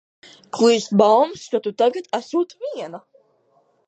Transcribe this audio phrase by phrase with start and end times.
[0.59, 3.01] Klīst baumas, ka tu tagad esot viena.